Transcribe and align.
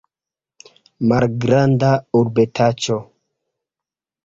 Malgranda 1.11 1.91
urbetaĉo. 2.23 3.01